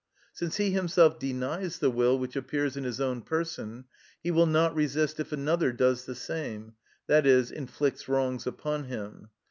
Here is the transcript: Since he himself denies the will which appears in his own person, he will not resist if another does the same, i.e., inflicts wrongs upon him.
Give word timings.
Since 0.33 0.57
he 0.57 0.71
himself 0.71 1.19
denies 1.19 1.77
the 1.77 1.91
will 1.91 2.17
which 2.17 2.35
appears 2.35 2.75
in 2.75 2.83
his 2.85 2.99
own 2.99 3.21
person, 3.21 3.85
he 4.23 4.31
will 4.31 4.47
not 4.47 4.73
resist 4.73 5.19
if 5.19 5.31
another 5.31 5.71
does 5.71 6.05
the 6.05 6.15
same, 6.15 6.73
i.e., 7.07 7.55
inflicts 7.55 8.09
wrongs 8.09 8.47
upon 8.47 8.85
him. 8.85 9.29